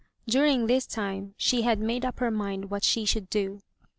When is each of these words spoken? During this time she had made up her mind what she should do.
During 0.27 0.65
this 0.65 0.87
time 0.87 1.35
she 1.37 1.61
had 1.61 1.77
made 1.77 2.03
up 2.03 2.17
her 2.17 2.31
mind 2.31 2.71
what 2.71 2.83
she 2.83 3.05
should 3.05 3.29
do. 3.29 3.59